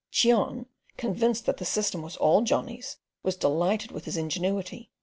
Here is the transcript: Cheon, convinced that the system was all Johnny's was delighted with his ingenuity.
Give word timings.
Cheon, 0.11 0.65
convinced 0.97 1.45
that 1.45 1.57
the 1.57 1.63
system 1.63 2.01
was 2.01 2.17
all 2.17 2.41
Johnny's 2.41 2.97
was 3.21 3.35
delighted 3.35 3.91
with 3.91 4.05
his 4.05 4.17
ingenuity. 4.17 4.89